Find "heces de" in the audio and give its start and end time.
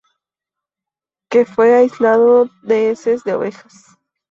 2.89-3.35